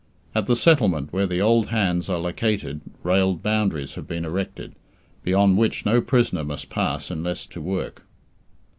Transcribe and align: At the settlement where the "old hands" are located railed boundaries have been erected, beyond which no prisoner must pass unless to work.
At 0.33 0.47
the 0.47 0.55
settlement 0.55 1.13
where 1.13 1.27
the 1.27 1.41
"old 1.41 1.67
hands" 1.67 2.09
are 2.09 2.17
located 2.17 2.81
railed 3.03 3.43
boundaries 3.43 3.93
have 3.93 4.07
been 4.07 4.25
erected, 4.25 4.73
beyond 5.23 5.57
which 5.59 5.85
no 5.85 6.01
prisoner 6.01 6.43
must 6.43 6.71
pass 6.71 7.11
unless 7.11 7.45
to 7.45 7.61
work. 7.61 8.03